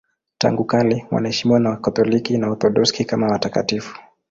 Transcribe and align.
Tangu 0.37 0.63
kale 0.65 1.05
wanaheshimiwa 1.11 1.59
na 1.59 1.69
Wakatoliki 1.69 2.37
na 2.37 2.47
Waorthodoksi 2.47 3.05
kama 3.05 3.27
watakatifu. 3.27 3.99